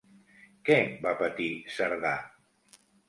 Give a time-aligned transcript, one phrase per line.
[0.69, 2.15] Què va patir Cerdà?